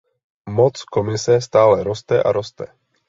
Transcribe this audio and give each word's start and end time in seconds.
Moc 0.59 0.81
Komise 0.95 1.35
stále 1.47 1.77
roste 1.89 2.15
a 2.23 2.29
roste. 2.37 2.65